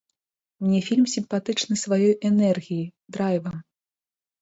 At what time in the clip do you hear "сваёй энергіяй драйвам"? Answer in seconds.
1.83-3.65